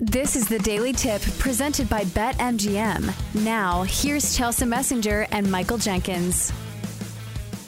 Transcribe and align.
This 0.00 0.34
is 0.34 0.48
the 0.48 0.58
Daily 0.58 0.92
Tip 0.92 1.22
presented 1.38 1.88
by 1.88 2.02
BetMGM. 2.02 3.44
Now, 3.44 3.84
here's 3.84 4.36
Chelsea 4.36 4.64
Messenger 4.64 5.28
and 5.30 5.48
Michael 5.48 5.78
Jenkins. 5.78 6.52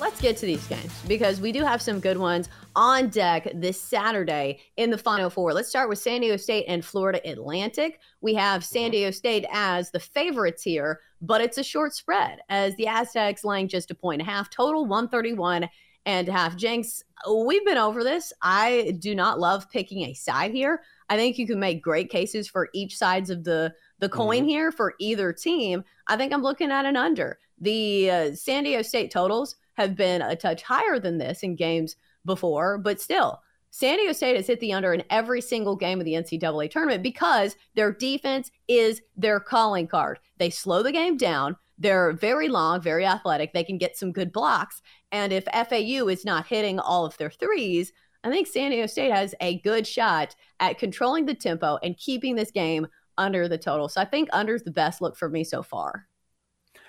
Let's 0.00 0.20
get 0.20 0.36
to 0.38 0.46
these 0.46 0.66
games 0.66 0.92
because 1.06 1.40
we 1.40 1.52
do 1.52 1.62
have 1.62 1.80
some 1.80 2.00
good 2.00 2.16
ones 2.16 2.48
on 2.74 3.10
deck 3.10 3.46
this 3.54 3.80
Saturday 3.80 4.58
in 4.76 4.90
the 4.90 4.98
Final 4.98 5.30
Four. 5.30 5.52
Let's 5.52 5.68
start 5.68 5.88
with 5.88 6.00
San 6.00 6.20
Diego 6.20 6.36
State 6.36 6.64
and 6.66 6.84
Florida 6.84 7.20
Atlantic. 7.24 8.00
We 8.20 8.34
have 8.34 8.64
San 8.64 8.90
Diego 8.90 9.12
State 9.12 9.46
as 9.52 9.92
the 9.92 10.00
favorites 10.00 10.64
here, 10.64 11.02
but 11.22 11.40
it's 11.40 11.58
a 11.58 11.64
short 11.64 11.94
spread 11.94 12.40
as 12.48 12.74
the 12.74 12.88
Aztecs 12.88 13.44
laying 13.44 13.68
just 13.68 13.92
a 13.92 13.94
point 13.94 14.20
and 14.20 14.28
a 14.28 14.32
half, 14.32 14.50
total 14.50 14.84
131 14.84 15.68
and 16.06 16.28
a 16.28 16.32
half. 16.32 16.56
Jenks, 16.56 17.04
we've 17.30 17.64
been 17.64 17.78
over 17.78 18.02
this. 18.02 18.32
I 18.42 18.96
do 18.98 19.14
not 19.14 19.38
love 19.38 19.70
picking 19.70 20.02
a 20.02 20.14
side 20.14 20.50
here. 20.50 20.82
I 21.08 21.16
think 21.16 21.38
you 21.38 21.46
can 21.46 21.60
make 21.60 21.82
great 21.82 22.10
cases 22.10 22.48
for 22.48 22.68
each 22.72 22.96
sides 22.96 23.30
of 23.30 23.44
the 23.44 23.74
the 23.98 24.08
coin 24.08 24.40
mm-hmm. 24.40 24.48
here 24.48 24.72
for 24.72 24.94
either 24.98 25.32
team. 25.32 25.84
I 26.06 26.16
think 26.16 26.32
I'm 26.32 26.42
looking 26.42 26.70
at 26.70 26.84
an 26.84 26.96
under. 26.96 27.38
The 27.58 28.10
uh, 28.10 28.34
San 28.34 28.64
Diego 28.64 28.82
State 28.82 29.10
totals 29.10 29.56
have 29.74 29.96
been 29.96 30.22
a 30.22 30.36
touch 30.36 30.62
higher 30.62 30.98
than 30.98 31.18
this 31.18 31.42
in 31.42 31.56
games 31.56 31.96
before, 32.24 32.76
but 32.76 33.00
still, 33.00 33.40
San 33.70 33.98
Diego 33.98 34.12
State 34.12 34.36
has 34.36 34.46
hit 34.46 34.60
the 34.60 34.72
under 34.72 34.92
in 34.92 35.04
every 35.10 35.40
single 35.40 35.76
game 35.76 35.98
of 35.98 36.04
the 36.04 36.14
NCAA 36.14 36.70
tournament 36.70 37.02
because 37.02 37.56
their 37.74 37.92
defense 37.92 38.50
is 38.68 39.02
their 39.16 39.40
calling 39.40 39.86
card. 39.86 40.18
They 40.38 40.50
slow 40.50 40.82
the 40.82 40.92
game 40.92 41.16
down. 41.16 41.56
They're 41.78 42.12
very 42.12 42.48
long, 42.48 42.80
very 42.80 43.04
athletic. 43.04 43.52
They 43.52 43.64
can 43.64 43.76
get 43.76 43.96
some 43.96 44.12
good 44.12 44.32
blocks. 44.32 44.80
And 45.12 45.32
if 45.32 45.44
FAU 45.44 46.08
is 46.08 46.24
not 46.24 46.46
hitting 46.46 46.78
all 46.78 47.04
of 47.04 47.18
their 47.18 47.30
threes, 47.30 47.92
I 48.26 48.30
think 48.30 48.46
San 48.46 48.70
Diego 48.70 48.86
State 48.86 49.12
has 49.12 49.34
a 49.40 49.58
good 49.60 49.86
shot 49.86 50.34
at 50.60 50.78
controlling 50.78 51.26
the 51.26 51.34
tempo 51.34 51.78
and 51.82 51.96
keeping 51.96 52.34
this 52.34 52.50
game 52.50 52.86
under 53.18 53.48
the 53.48 53.58
total. 53.58 53.88
So 53.88 54.00
I 54.00 54.04
think 54.04 54.28
under 54.32 54.54
is 54.54 54.62
the 54.62 54.70
best 54.70 55.00
look 55.00 55.16
for 55.16 55.28
me 55.28 55.44
so 55.44 55.62
far. 55.62 56.06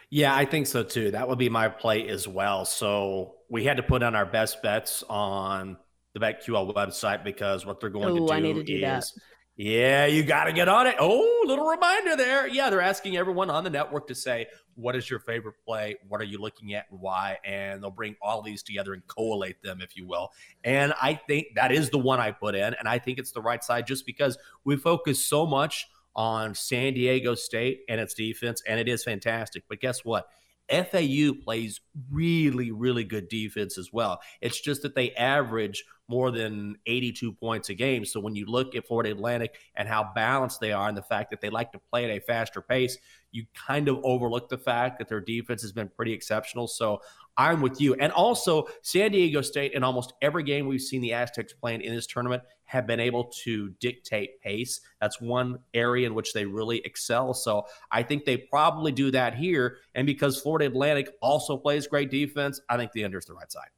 Yeah, 0.10 0.36
I 0.36 0.46
think 0.46 0.68
so 0.68 0.84
too. 0.84 1.12
That 1.12 1.28
would 1.28 1.38
be 1.38 1.50
my 1.50 1.68
play 1.68 2.08
as 2.08 2.28
well. 2.28 2.66
So 2.66 3.36
we 3.50 3.66
had 3.66 3.78
to 3.78 3.84
put 3.84 4.04
on 4.04 4.16
our 4.16 4.26
best 4.26 4.62
bets 4.62 5.04
on 5.10 5.78
the 6.14 6.20
BetQL 6.20 6.74
website 6.74 7.24
because 7.24 7.66
what 7.66 7.80
they're 7.80 7.90
going 7.90 8.18
Ooh, 8.18 8.28
to 8.28 8.42
do, 8.42 8.54
to 8.54 8.64
do 8.64 8.76
is 8.76 8.82
that. 8.82 9.06
Yeah, 9.60 10.06
you 10.06 10.22
got 10.22 10.44
to 10.44 10.54
get 10.54 10.70
on 10.70 10.86
it. 10.86 10.96
Oh, 11.00 11.44
little 11.48 11.66
reminder 11.66 12.16
there. 12.16 12.48
Yeah, 12.48 12.70
they're 12.70 12.80
asking 12.80 13.18
everyone 13.18 13.50
on 13.50 13.64
the 13.64 13.72
network 13.72 14.08
to 14.08 14.14
say, 14.16 14.46
what 14.76 14.96
is 14.96 15.10
your 15.10 15.20
favorite 15.20 15.56
play? 15.66 15.96
What 16.08 16.22
are 16.22 16.26
you 16.26 16.38
looking 16.38 16.76
at 16.76 16.86
why? 16.92 17.40
And 17.44 17.82
they'll 17.82 17.90
bring 17.90 18.16
all 18.22 18.44
these 18.44 18.62
together 18.62 18.94
and 18.94 19.02
collate 19.08 19.60
them, 19.64 19.82
if 19.82 19.98
you 19.98 20.06
will. 20.06 20.30
And 20.64 20.94
I 21.02 21.16
think 21.16 21.48
that 21.56 21.72
is 21.72 21.90
the 21.90 21.98
one 21.98 22.20
I 22.20 22.30
put 22.30 22.54
in. 22.54 22.76
And 22.76 22.88
I 22.88 23.00
think 23.00 23.18
it's 23.18 23.32
the 23.32 23.42
right 23.42 23.64
side 23.64 23.88
just 23.88 24.06
because 24.06 24.38
we 24.64 24.76
focus 24.76 25.26
so 25.26 25.48
much 25.48 25.88
on 26.16 26.54
San 26.54 26.94
Diego 26.94 27.34
State 27.34 27.82
and 27.90 28.00
its 28.00 28.14
defense, 28.14 28.62
and 28.68 28.80
it 28.80 28.88
is 28.88 29.04
fantastic. 29.04 29.64
But 29.68 29.80
guess 29.80 30.06
what? 30.06 30.28
FAU 30.70 31.34
plays 31.44 31.80
really, 32.12 32.72
really 32.72 33.04
good 33.04 33.30
defense 33.30 33.78
as 33.78 33.92
well. 33.94 34.20
It's 34.42 34.60
just 34.60 34.82
that 34.82 34.96
they 34.96 35.12
average 35.14 35.84
more 36.10 36.32
than 36.32 36.78
82 36.86 37.34
points 37.34 37.70
a 37.70 37.74
game. 37.74 38.06
So 38.06 38.20
when 38.20 38.36
you 38.36 38.46
look 38.46 38.76
at 38.76 38.88
Florida 38.88 39.12
Atlantic 39.12 39.56
and 39.76 39.88
how 39.88 40.12
balanced 40.16 40.62
they 40.62 40.72
are 40.72 40.88
and 40.88 40.98
the 40.98 41.04
fact 41.04 41.32
that 41.32 41.42
they 41.42 41.50
like 41.50 41.72
to 41.74 41.80
play 41.92 42.06
at 42.06 42.18
a 42.18 42.22
faster 42.22 42.62
pace, 42.62 42.98
you 43.32 43.46
kind 43.54 43.90
of 43.90 44.00
overlook 44.04 44.50
the 44.50 44.58
fact 44.58 45.00
that 45.00 45.10
their 45.10 45.20
defense 45.20 45.62
has 45.62 45.74
been 45.74 45.90
pretty 45.90 46.14
exceptional. 46.14 46.68
So 46.68 47.02
I'm 47.36 47.62
with 47.62 47.82
you. 47.82 47.94
And 47.96 48.12
also, 48.14 48.68
San 48.82 49.12
Diego 49.12 49.42
State, 49.42 49.74
in 49.74 49.84
almost 49.84 50.14
every 50.22 50.44
game 50.44 50.66
we've 50.66 50.82
seen 50.82 51.02
the 51.02 51.14
Aztecs 51.14 51.54
playing 51.54 51.82
in 51.82 51.94
this 51.94 52.08
tournament, 52.08 52.44
have 52.68 52.86
been 52.86 53.00
able 53.00 53.26
to 53.44 53.70
dictate 53.80 54.40
pace. 54.42 54.82
That's 55.02 55.20
one 55.20 55.58
area 55.74 56.06
in 56.06 56.14
which 56.14 56.34
they 56.34 56.46
really 56.46 56.80
excel. 56.86 57.34
So 57.34 57.66
I 57.92 58.04
think 58.04 58.26
they 58.26 58.38
probably 58.38 58.92
do 58.92 59.10
that 59.12 59.36
here. 59.36 59.78
And 59.96 60.06
because 60.06 60.40
Florida 60.40 60.66
Atlantic 60.66 61.10
also 61.22 61.58
plays 61.58 61.88
great 61.88 62.12
defense, 62.12 62.62
I 62.70 62.78
think 62.78 62.92
the 62.92 63.04
under 63.04 63.18
is 63.18 63.26
the 63.26 63.34
right 63.34 63.52
side. 63.52 63.70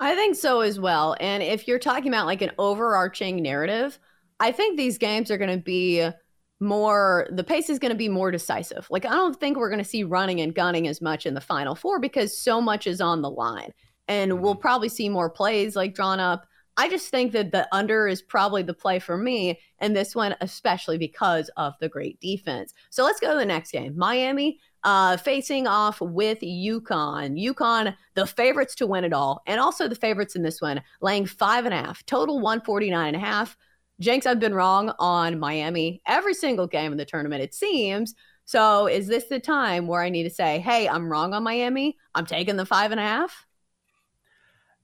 I 0.00 0.16
think 0.16 0.34
so 0.34 0.62
as 0.62 0.80
well. 0.80 1.16
And 1.20 1.42
if 1.42 1.68
you're 1.68 1.78
talking 1.78 2.08
about 2.08 2.26
like 2.26 2.42
an 2.42 2.50
overarching 2.58 3.42
narrative, 3.42 4.00
I 4.40 4.50
think 4.50 4.76
these 4.76 4.98
games 4.98 5.30
are 5.30 5.38
going 5.38 5.56
to 5.56 5.62
be 5.62 6.10
more 6.58 7.28
the 7.30 7.44
pace 7.44 7.68
is 7.68 7.78
going 7.78 7.90
to 7.90 7.96
be 7.96 8.08
more 8.08 8.30
decisive. 8.30 8.86
Like 8.90 9.04
I 9.04 9.10
don't 9.10 9.38
think 9.38 9.56
we're 9.56 9.68
going 9.68 9.82
to 9.82 9.88
see 9.88 10.04
running 10.04 10.40
and 10.40 10.54
gunning 10.54 10.88
as 10.88 11.00
much 11.00 11.26
in 11.26 11.34
the 11.34 11.40
final 11.40 11.74
four 11.74 12.00
because 12.00 12.36
so 12.36 12.60
much 12.60 12.86
is 12.86 13.00
on 13.00 13.22
the 13.22 13.30
line. 13.30 13.72
And 14.08 14.40
we'll 14.40 14.54
mm-hmm. 14.54 14.60
probably 14.60 14.88
see 14.88 15.08
more 15.08 15.30
plays 15.30 15.76
like 15.76 15.94
drawn 15.94 16.20
up. 16.20 16.46
I 16.76 16.88
just 16.88 17.08
think 17.08 17.32
that 17.32 17.52
the 17.52 17.68
under 17.72 18.08
is 18.08 18.22
probably 18.22 18.62
the 18.62 18.72
play 18.72 18.98
for 18.98 19.16
me 19.16 19.60
and 19.78 19.94
this 19.94 20.14
one 20.14 20.34
especially 20.40 20.96
because 20.96 21.50
of 21.56 21.74
the 21.80 21.88
great 21.88 22.18
defense. 22.20 22.72
So 22.90 23.04
let's 23.04 23.20
go 23.20 23.32
to 23.32 23.38
the 23.38 23.44
next 23.44 23.72
game. 23.72 23.96
Miami 23.96 24.58
uh, 24.84 25.16
facing 25.16 25.66
off 25.66 26.00
with 26.00 26.40
UConn. 26.40 27.40
UConn, 27.40 27.94
the 28.14 28.26
favorites 28.26 28.74
to 28.76 28.86
win 28.86 29.04
it 29.04 29.12
all, 29.12 29.42
and 29.46 29.60
also 29.60 29.86
the 29.86 29.94
favorites 29.94 30.34
in 30.34 30.42
this 30.42 30.60
one, 30.60 30.82
laying 31.00 31.26
five 31.26 31.64
and 31.64 31.74
a 31.74 31.76
half, 31.76 32.04
total 32.06 32.40
149 32.40 33.06
and 33.06 33.16
a 33.16 33.20
half. 33.20 33.56
Jenks, 34.00 34.26
I've 34.26 34.40
been 34.40 34.54
wrong 34.54 34.92
on 34.98 35.38
Miami 35.38 36.02
every 36.06 36.34
single 36.34 36.66
game 36.66 36.90
in 36.90 36.98
the 36.98 37.04
tournament, 37.04 37.42
it 37.42 37.54
seems. 37.54 38.14
So 38.44 38.88
is 38.88 39.06
this 39.06 39.24
the 39.24 39.38
time 39.38 39.86
where 39.86 40.02
I 40.02 40.08
need 40.08 40.24
to 40.24 40.30
say, 40.30 40.58
hey, 40.58 40.88
I'm 40.88 41.10
wrong 41.10 41.32
on 41.34 41.44
Miami? 41.44 41.96
I'm 42.14 42.26
taking 42.26 42.56
the 42.56 42.66
five 42.66 42.90
and 42.90 42.98
a 42.98 43.04
half? 43.04 43.46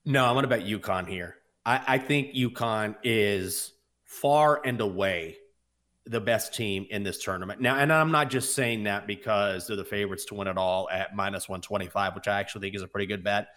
No, 0.04 0.24
I'm 0.26 0.34
going 0.34 0.44
to 0.44 0.48
bet 0.48 0.64
UConn 0.64 1.08
here. 1.08 1.37
I, 1.68 1.82
I 1.86 1.98
think 1.98 2.34
UConn 2.34 2.96
is 3.04 3.74
far 4.06 4.62
and 4.64 4.80
away 4.80 5.36
the 6.06 6.20
best 6.20 6.54
team 6.54 6.86
in 6.88 7.02
this 7.02 7.22
tournament. 7.22 7.60
Now, 7.60 7.76
and 7.76 7.92
I'm 7.92 8.10
not 8.10 8.30
just 8.30 8.54
saying 8.54 8.84
that 8.84 9.06
because 9.06 9.66
they're 9.66 9.76
the 9.76 9.84
favorites 9.84 10.24
to 10.26 10.34
win 10.34 10.48
it 10.48 10.56
all 10.56 10.88
at 10.90 11.14
minus 11.14 11.46
125, 11.46 12.14
which 12.14 12.26
I 12.26 12.40
actually 12.40 12.62
think 12.62 12.74
is 12.74 12.80
a 12.80 12.88
pretty 12.88 13.04
good 13.04 13.22
bet. 13.22 13.48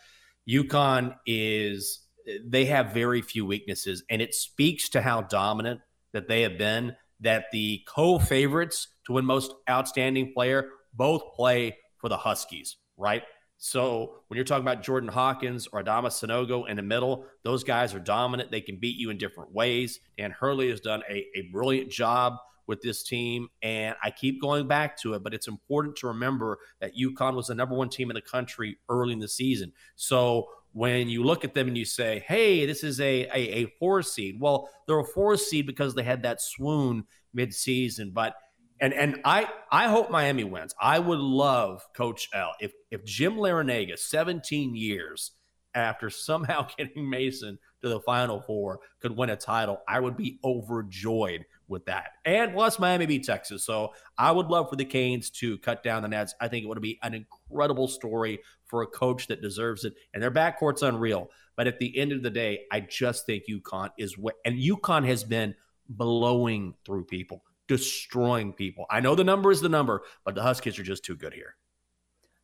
UConn 0.50 1.16
is 1.26 2.02
they 2.46 2.66
have 2.66 2.92
very 2.94 3.22
few 3.22 3.46
weaknesses, 3.46 4.04
and 4.10 4.22
it 4.22 4.36
speaks 4.36 4.90
to 4.90 5.02
how 5.02 5.22
dominant 5.22 5.80
that 6.12 6.28
they 6.28 6.42
have 6.42 6.58
been. 6.58 6.98
That 7.22 7.46
the 7.54 7.82
co-favorites 7.88 8.90
to 9.06 9.14
win 9.14 9.26
most 9.26 9.54
outstanding 9.70 10.34
player 10.34 10.68
both 10.94 11.34
play 11.34 11.78
for 12.00 12.10
the 12.10 12.18
Huskies, 12.18 12.76
right? 12.98 13.24
So 13.64 14.16
when 14.28 14.38
you're 14.38 14.44
talking 14.44 14.68
about 14.68 14.82
Jordan 14.82 15.08
Hawkins 15.08 15.68
or 15.72 15.84
Adama 15.84 16.08
Sanogo 16.08 16.68
in 16.68 16.78
the 16.78 16.82
middle, 16.82 17.28
those 17.44 17.64
guys 17.64 17.94
are 17.94 18.00
dominant. 18.00 18.50
They 18.50 18.60
can 18.60 18.78
beat 18.78 18.98
you 18.98 19.12
in 19.12 19.20
different 19.20 19.54
ways. 19.54 20.00
Dan 20.18 20.32
Hurley 20.32 20.72
has 20.72 20.82
done 20.82 21.04
a, 21.08 21.28
a 21.36 21.44
brilliant 21.52 21.92
job 21.92 22.38
with 22.66 22.82
this 22.82 23.04
team. 23.04 23.50
And 23.62 23.96
I 24.02 24.10
keep 24.10 24.42
going 24.42 24.68
back 24.68 24.98
to 25.02 25.14
it, 25.14 25.22
but 25.22 25.36
it's 25.36 25.48
important 25.48 25.96
to 25.98 26.08
remember 26.08 26.58
that 26.80 26.98
UConn 26.98 27.36
was 27.36 27.48
the 27.48 27.56
number 27.56 27.76
one 27.76 27.90
team 27.90 28.10
in 28.10 28.16
the 28.16 28.22
country 28.22 28.80
early 28.90 29.14
in 29.14 29.20
the 29.20 29.28
season. 29.28 29.74
So 29.96 30.50
when 30.74 31.08
you 31.08 31.24
look 31.24 31.46
at 31.46 31.54
them 31.54 31.68
and 31.68 31.78
you 31.78 31.86
say, 31.86 32.24
hey, 32.28 32.66
this 32.66 32.84
is 32.84 33.00
a, 33.00 33.28
a, 33.28 33.64
a 33.64 33.66
four 33.78 34.02
seed, 34.02 34.38
well, 34.40 34.70
they're 34.88 35.00
a 35.00 35.06
four 35.06 35.38
seed 35.38 35.68
because 35.68 35.94
they 35.94 36.02
had 36.04 36.24
that 36.24 36.42
swoon 36.42 37.04
midseason. 37.38 38.12
But 38.12 38.34
and 38.82 38.94
and 38.94 39.22
I 39.24 39.48
I 39.72 39.88
hope 39.88 40.10
Miami 40.10 40.44
wins. 40.44 40.76
I 40.82 41.00
would 41.00 41.20
love 41.20 41.82
Coach 41.96 42.28
L 42.34 42.54
if 42.60 42.74
if 42.90 43.06
Jim 43.06 43.36
Larrañaga, 43.36 43.98
17 43.98 44.76
years 44.76 45.32
after 45.74 46.10
somehow 46.10 46.68
getting 46.78 47.10
Mason 47.10 47.60
to 47.82 47.90
the 47.90 48.02
Final 48.02 48.42
Four, 48.42 48.80
could 49.00 49.16
win 49.16 49.30
a 49.30 49.38
title. 49.38 49.82
I 49.88 50.00
would 50.00 50.18
be 50.18 50.40
overjoyed 50.44 51.46
with 51.68 51.86
that. 51.86 52.10
And 52.26 52.54
plus, 52.54 52.80
Miami 52.80 53.06
beat 53.06 53.24
Texas. 53.24 53.64
So 53.64 53.94
I 54.18 54.32
would 54.32 54.48
love 54.48 54.70
for 54.70 54.76
the 54.76 54.86
Canes 54.86 55.30
to 55.32 55.58
cut 55.60 55.84
down 55.84 56.02
the 56.02 56.10
nets. 56.10 56.36
I 56.42 56.50
think 56.50 56.66
it 56.66 56.68
would 56.68 56.82
be 56.82 57.00
an 57.02 57.14
incredible 57.14 57.88
story 57.88 58.40
for 58.66 58.82
a 58.82 58.88
coach 58.88 59.28
that 59.28 59.42
deserves 59.42 59.86
it. 59.86 59.94
And 60.14 60.22
their 60.22 60.32
backcourt's 60.32 60.82
unreal. 60.82 61.30
But 61.56 61.68
at 61.68 61.80
the 61.80 61.98
end 61.98 62.12
of 62.12 62.24
the 62.24 62.30
day, 62.30 62.62
I 62.72 62.82
just 62.82 63.26
think 63.26 63.44
UConn 63.50 63.90
is 63.98 64.18
what, 64.18 64.36
and 64.46 64.58
UConn 64.58 65.06
has 65.06 65.24
been 65.24 65.56
blowing 65.90 66.74
through 66.86 67.06
people, 67.06 67.44
destroying 67.78 68.54
people. 68.54 68.86
I 68.90 69.00
know 69.00 69.16
the 69.16 69.24
number 69.24 69.52
is 69.52 69.62
the 69.62 69.70
number, 69.70 70.04
but 70.26 70.36
the 70.36 70.42
Huskies 70.42 70.78
are 70.78 70.84
just 70.84 71.06
too 71.06 71.16
good 71.16 71.34
here. 71.34 71.56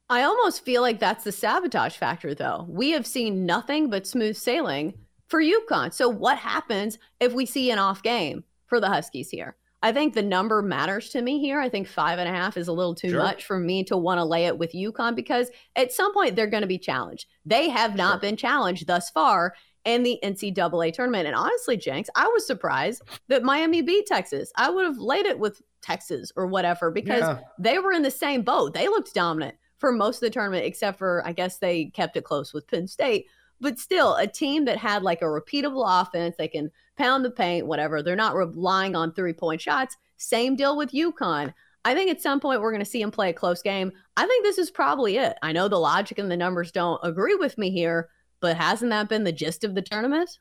I 0.09 0.23
almost 0.23 0.63
feel 0.63 0.81
like 0.81 0.99
that's 0.99 1.23
the 1.23 1.31
sabotage 1.31 1.97
factor, 1.97 2.33
though. 2.33 2.65
We 2.69 2.91
have 2.91 3.05
seen 3.05 3.45
nothing 3.45 3.89
but 3.89 4.07
smooth 4.07 4.37
sailing 4.37 4.93
for 5.27 5.41
UConn. 5.41 5.93
So, 5.93 6.07
what 6.07 6.37
happens 6.37 6.97
if 7.19 7.33
we 7.33 7.45
see 7.45 7.71
an 7.71 7.79
off 7.79 8.01
game? 8.01 8.45
for 8.67 8.79
the 8.79 8.89
Huskies 8.89 9.29
here. 9.29 9.55
I 9.83 9.91
think 9.91 10.13
the 10.13 10.23
number 10.23 10.61
matters 10.61 11.09
to 11.09 11.21
me 11.21 11.39
here. 11.39 11.59
I 11.59 11.69
think 11.69 11.87
five 11.87 12.19
and 12.19 12.27
a 12.27 12.31
half 12.31 12.57
is 12.57 12.67
a 12.67 12.73
little 12.73 12.95
too 12.95 13.11
sure. 13.11 13.21
much 13.21 13.45
for 13.45 13.59
me 13.59 13.83
to 13.85 13.95
want 13.95 14.17
to 14.17 14.25
lay 14.25 14.45
it 14.45 14.57
with 14.57 14.73
UConn 14.73 15.15
because 15.15 15.49
at 15.75 15.91
some 15.91 16.13
point 16.13 16.35
they're 16.35 16.47
going 16.47 16.61
to 16.61 16.67
be 16.67 16.79
challenged. 16.79 17.27
They 17.45 17.69
have 17.69 17.95
not 17.95 18.13
sure. 18.13 18.21
been 18.21 18.37
challenged 18.37 18.87
thus 18.87 19.09
far 19.11 19.53
in 19.87 20.03
the 20.03 20.19
NCAA 20.21 20.91
tournament. 20.91 21.27
And 21.27 21.35
honestly, 21.35 21.77
Jenks, 21.77 22.09
I 22.13 22.27
was 22.27 22.45
surprised 22.45 23.03
that 23.29 23.41
Miami 23.41 23.81
beat 23.81 24.05
Texas. 24.05 24.51
I 24.57 24.69
would 24.69 24.85
have 24.85 24.97
laid 24.97 25.25
it 25.25 25.39
with 25.39 25.61
Texas 25.81 26.29
or 26.35 26.45
whatever 26.45 26.91
because 26.91 27.21
yeah. 27.21 27.39
they 27.57 27.79
were 27.79 27.93
in 27.93 28.03
the 28.03 28.11
same 28.11 28.41
boat. 28.41 28.73
They 28.73 28.89
looked 28.89 29.13
dominant 29.13 29.55
for 29.77 29.93
most 29.93 30.17
of 30.17 30.21
the 30.21 30.29
tournament, 30.29 30.65
except 30.65 30.97
for 30.97 31.25
I 31.25 31.31
guess 31.31 31.59
they 31.59 31.85
kept 31.85 32.17
it 32.17 32.25
close 32.25 32.53
with 32.53 32.67
Penn 32.67 32.85
State. 32.85 33.27
But 33.61 33.79
still, 33.79 34.15
a 34.15 34.27
team 34.27 34.65
that 34.65 34.77
had 34.77 35.03
like 35.03 35.21
a 35.21 35.25
repeatable 35.25 35.85
offense, 35.87 36.35
they 36.37 36.49
can 36.49 36.69
pound 36.97 37.23
the 37.23 37.31
paint, 37.31 37.65
whatever. 37.65 38.03
They're 38.03 38.17
not 38.17 38.35
relying 38.35 38.93
on 38.93 39.13
three 39.13 39.33
point 39.33 39.61
shots. 39.61 39.95
Same 40.17 40.57
deal 40.57 40.75
with 40.75 40.91
UConn. 40.91 41.53
I 41.85 41.95
think 41.95 42.11
at 42.11 42.21
some 42.21 42.41
point 42.41 42.59
we're 42.59 42.71
going 42.71 42.83
to 42.83 42.89
see 42.89 43.01
him 43.01 43.11
play 43.11 43.29
a 43.29 43.33
close 43.33 43.61
game. 43.61 43.93
I 44.17 44.27
think 44.27 44.43
this 44.43 44.57
is 44.57 44.69
probably 44.69 45.15
it. 45.17 45.37
I 45.41 45.53
know 45.53 45.69
the 45.69 45.79
logic 45.79 46.19
and 46.19 46.29
the 46.29 46.35
numbers 46.35 46.73
don't 46.73 46.99
agree 47.01 47.35
with 47.35 47.57
me 47.57 47.71
here, 47.71 48.09
but 48.39 48.57
hasn't 48.57 48.91
that 48.91 49.09
been 49.09 49.23
the 49.23 49.31
gist 49.31 49.63
of 49.63 49.75
the 49.75 49.81
tournament? 49.81 50.39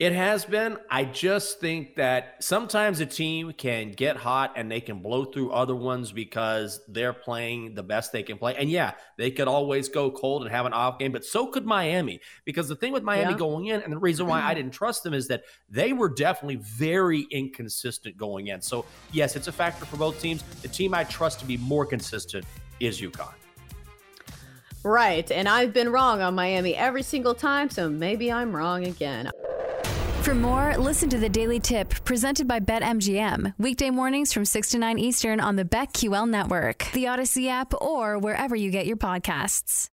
It 0.00 0.12
has 0.12 0.44
been. 0.44 0.76
I 0.90 1.04
just 1.04 1.60
think 1.60 1.94
that 1.96 2.42
sometimes 2.42 2.98
a 2.98 3.06
team 3.06 3.52
can 3.52 3.92
get 3.92 4.16
hot 4.16 4.54
and 4.56 4.68
they 4.68 4.80
can 4.80 5.00
blow 5.00 5.24
through 5.24 5.52
other 5.52 5.76
ones 5.76 6.10
because 6.10 6.80
they're 6.88 7.12
playing 7.12 7.76
the 7.76 7.84
best 7.84 8.10
they 8.10 8.24
can 8.24 8.36
play. 8.36 8.56
And 8.56 8.68
yeah, 8.68 8.94
they 9.18 9.30
could 9.30 9.46
always 9.46 9.88
go 9.88 10.10
cold 10.10 10.42
and 10.42 10.50
have 10.50 10.66
an 10.66 10.72
off 10.72 10.98
game, 10.98 11.12
but 11.12 11.24
so 11.24 11.46
could 11.46 11.64
Miami. 11.64 12.20
Because 12.44 12.66
the 12.66 12.74
thing 12.74 12.92
with 12.92 13.04
Miami 13.04 13.32
yeah. 13.32 13.38
going 13.38 13.66
in, 13.66 13.82
and 13.82 13.92
the 13.92 13.98
reason 13.98 14.26
why 14.26 14.42
I 14.42 14.52
didn't 14.54 14.72
trust 14.72 15.04
them 15.04 15.14
is 15.14 15.28
that 15.28 15.44
they 15.70 15.92
were 15.92 16.08
definitely 16.08 16.56
very 16.56 17.28
inconsistent 17.30 18.16
going 18.16 18.48
in. 18.48 18.60
So, 18.60 18.86
yes, 19.12 19.36
it's 19.36 19.46
a 19.46 19.52
factor 19.52 19.86
for 19.86 19.96
both 19.96 20.20
teams. 20.20 20.42
The 20.62 20.68
team 20.68 20.92
I 20.92 21.04
trust 21.04 21.38
to 21.38 21.46
be 21.46 21.56
more 21.56 21.86
consistent 21.86 22.44
is 22.80 23.00
UConn. 23.00 23.43
Right. 24.84 25.30
And 25.30 25.48
I've 25.48 25.72
been 25.72 25.90
wrong 25.90 26.20
on 26.20 26.34
Miami 26.34 26.76
every 26.76 27.02
single 27.02 27.34
time, 27.34 27.70
so 27.70 27.88
maybe 27.88 28.30
I'm 28.30 28.54
wrong 28.54 28.86
again. 28.86 29.30
For 30.22 30.34
more, 30.34 30.74
listen 30.78 31.10
to 31.10 31.18
the 31.18 31.28
Daily 31.28 31.60
Tip 31.60 32.04
presented 32.04 32.48
by 32.48 32.60
BetMGM. 32.60 33.54
Weekday 33.58 33.90
mornings 33.90 34.32
from 34.32 34.44
6 34.44 34.70
to 34.70 34.78
9 34.78 34.98
Eastern 34.98 35.38
on 35.40 35.56
the 35.56 35.64
BetQL 35.64 36.28
network, 36.28 36.86
the 36.92 37.04
Audacy 37.04 37.48
app, 37.48 37.74
or 37.82 38.18
wherever 38.18 38.56
you 38.56 38.70
get 38.70 38.86
your 38.86 38.96
podcasts. 38.96 39.90